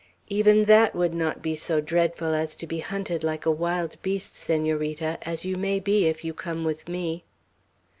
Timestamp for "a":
3.45-3.51